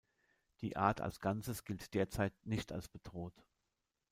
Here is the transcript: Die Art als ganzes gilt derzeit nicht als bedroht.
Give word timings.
Die 0.61 0.77
Art 0.77 0.99
als 0.99 1.19
ganzes 1.19 1.63
gilt 1.63 1.93
derzeit 1.93 2.33
nicht 2.43 2.71
als 2.71 2.87
bedroht. 2.87 3.45